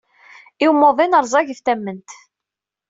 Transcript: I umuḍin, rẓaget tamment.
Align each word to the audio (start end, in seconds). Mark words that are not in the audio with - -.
I 0.63 0.65
umuḍin, 0.71 1.17
rẓaget 1.23 1.59
tamment. 1.65 2.09